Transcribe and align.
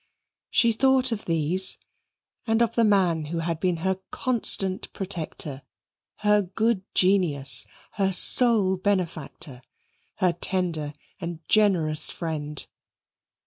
She 0.49 0.71
thought 0.71 1.11
of 1.11 1.25
these 1.25 1.77
and 2.47 2.63
of 2.63 2.73
the 2.73 2.83
man 2.83 3.25
who 3.25 3.37
had 3.37 3.59
been 3.59 3.77
her 3.85 3.99
constant 4.09 4.91
protector, 4.93 5.61
her 6.25 6.41
good 6.41 6.81
genius, 6.95 7.67
her 7.91 8.11
sole 8.11 8.77
benefactor, 8.77 9.61
her 10.15 10.33
tender 10.33 10.95
and 11.19 11.47
generous 11.47 12.09
friend. 12.09 12.65